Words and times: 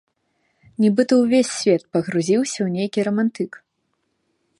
Нібыта 0.83 1.13
ўвесь 1.19 1.51
свет 1.57 1.81
пагрузіўся 1.97 2.53
ў 2.63 2.69
нейкі 2.79 2.99
рамантык. 3.09 3.51